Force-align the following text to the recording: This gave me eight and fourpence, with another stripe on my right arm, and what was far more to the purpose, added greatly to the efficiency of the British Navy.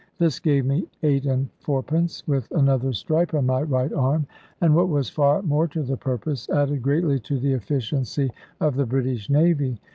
This 0.17 0.39
gave 0.39 0.65
me 0.65 0.87
eight 1.03 1.27
and 1.27 1.47
fourpence, 1.59 2.27
with 2.27 2.49
another 2.53 2.91
stripe 2.91 3.35
on 3.35 3.45
my 3.45 3.61
right 3.61 3.93
arm, 3.93 4.25
and 4.59 4.75
what 4.75 4.89
was 4.89 5.11
far 5.11 5.43
more 5.43 5.67
to 5.67 5.83
the 5.83 5.95
purpose, 5.95 6.49
added 6.49 6.81
greatly 6.81 7.19
to 7.19 7.37
the 7.37 7.53
efficiency 7.53 8.31
of 8.59 8.77
the 8.77 8.87
British 8.87 9.29
Navy. 9.29 9.79